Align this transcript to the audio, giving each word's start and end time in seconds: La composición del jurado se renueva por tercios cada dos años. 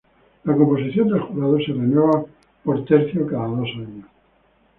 La 0.45 0.55
composición 0.57 1.09
del 1.09 1.19
jurado 1.21 1.59
se 1.59 1.73
renueva 1.73 2.23
por 2.63 2.83
tercios 2.85 3.29
cada 3.29 3.45
dos 3.49 3.69
años. 3.75 4.07